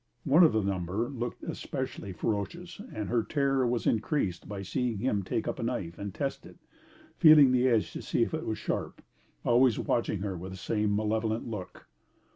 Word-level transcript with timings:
One 0.23 0.43
of 0.43 0.51
the 0.53 0.63
number 0.63 1.09
looked 1.09 1.43
especially 1.43 2.11
ferocious 2.11 2.81
and 2.91 3.07
her 3.07 3.21
terror 3.21 3.67
was 3.67 3.85
increased 3.85 4.49
by 4.49 4.63
seeing 4.63 4.97
him 4.97 5.21
take 5.21 5.47
up 5.47 5.59
a 5.59 5.63
knife 5.63 5.99
and 5.99 6.11
test 6.11 6.43
it, 6.43 6.57
feeling 7.19 7.51
the 7.51 7.67
edge 7.67 7.93
to 7.93 8.01
see 8.01 8.23
if 8.23 8.33
it 8.33 8.47
was 8.47 8.57
sharp, 8.57 9.03
always 9.45 9.77
watching 9.77 10.21
her 10.21 10.35
with 10.35 10.53
the 10.53 10.57
same 10.57 10.95
malevolent 10.95 11.47
look. 11.47 11.87